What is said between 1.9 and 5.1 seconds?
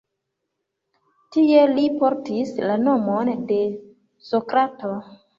portis la nomon de Sokrato.